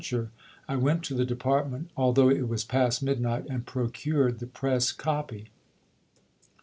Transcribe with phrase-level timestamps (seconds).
[0.01, 0.29] adveuture,
[0.67, 5.49] I went to the Department, although it was past midnight, and procured the press copy.